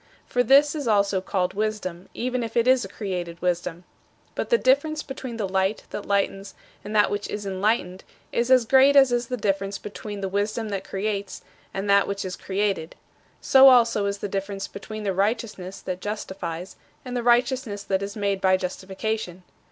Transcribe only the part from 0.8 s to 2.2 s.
also called wisdom,